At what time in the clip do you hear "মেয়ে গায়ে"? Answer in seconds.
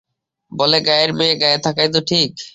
1.13-1.59